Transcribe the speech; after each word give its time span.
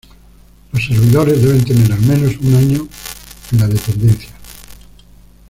Los 0.71 0.83
servidores 0.83 1.43
deben 1.43 1.63
tener 1.63 1.93
al 1.93 2.01
menos 2.01 2.35
un 2.37 2.55
año 2.55 2.87
en 3.51 3.59
la 3.59 3.67
Dependencia. 3.67 4.31